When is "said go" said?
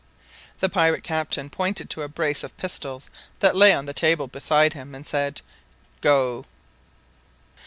5.05-6.45